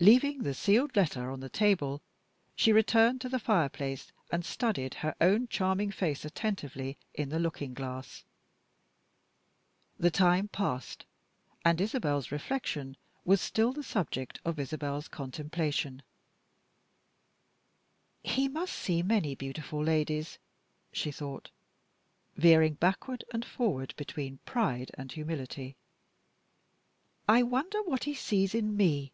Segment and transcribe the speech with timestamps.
[0.00, 2.00] Leaving the sealed letter on the table,
[2.54, 7.74] she returned to the fireplace, and studied her own charming face attentively in the looking
[7.74, 8.22] glass.
[9.98, 11.04] The time passed
[11.64, 16.04] and Isabel's reflection was still the subject of Isabel's contemplation.
[18.22, 20.38] "He must see many beautiful ladies,"
[20.92, 21.50] she thought,
[22.36, 25.74] veering backward and forward between pride and humility.
[27.26, 29.10] "I wonder what he sees in Me?"